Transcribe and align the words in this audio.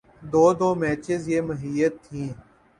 دو 0.31 0.45
دو 0.59 0.69
میچز 0.81 1.23
پہ 1.29 1.37
محیط 1.47 1.93
تھیں۔ 2.05 2.29